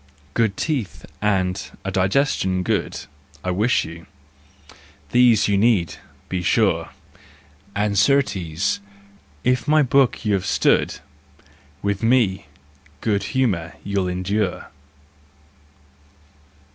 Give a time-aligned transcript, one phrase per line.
[0.33, 3.01] Good teeth and a digestion good
[3.43, 6.89] I wish you—these you need, be sure!
[7.75, 8.79] And, certes,
[9.43, 11.01] if my book you've stood,
[11.83, 12.37] Me with
[13.01, 14.71] good humour you'll endure.